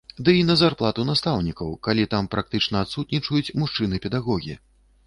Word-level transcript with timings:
Ды 0.27 0.33
і 0.37 0.45
на 0.45 0.53
зарплату 0.61 1.05
настаўнікаў, 1.09 1.69
калі 1.89 2.09
там 2.15 2.31
практычна 2.33 2.85
адсутнічаюць 2.87 3.53
мужчыны-педагогі. 3.63 4.61